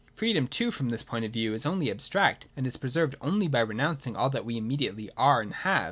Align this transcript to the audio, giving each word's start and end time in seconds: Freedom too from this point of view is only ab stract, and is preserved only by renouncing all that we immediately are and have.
Freedom 0.15 0.47
too 0.47 0.71
from 0.71 0.89
this 0.89 1.03
point 1.03 1.25
of 1.25 1.31
view 1.31 1.53
is 1.53 1.63
only 1.63 1.91
ab 1.91 1.99
stract, 1.99 2.45
and 2.57 2.65
is 2.65 2.75
preserved 2.75 3.13
only 3.21 3.47
by 3.47 3.59
renouncing 3.59 4.15
all 4.15 4.31
that 4.31 4.45
we 4.45 4.57
immediately 4.57 5.11
are 5.15 5.41
and 5.41 5.53
have. 5.53 5.79